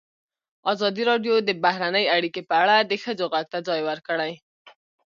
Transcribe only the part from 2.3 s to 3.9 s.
په اړه د ښځو غږ ته ځای